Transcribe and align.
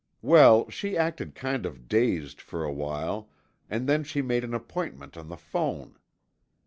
Well, 0.23 0.67
she 0.67 0.97
acted 0.97 1.35
kind 1.35 1.63
of 1.63 1.87
dazed 1.87 2.41
for 2.41 2.63
a 2.63 2.71
while 2.71 3.29
and 3.69 3.87
then 3.87 4.03
she 4.03 4.23
made 4.23 4.43
an 4.43 4.55
appointment 4.55 5.15
on 5.15 5.27
the 5.29 5.37
phone. 5.37 5.95